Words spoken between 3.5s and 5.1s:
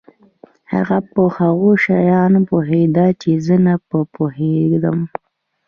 نه په پوهېدم.